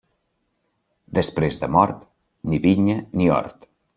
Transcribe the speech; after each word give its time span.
Després 1.17 1.59
de 1.65 1.69
mort, 1.77 2.01
ni 2.53 2.61
vinya 2.65 2.99
ni 3.21 3.31
hort. 3.37 3.71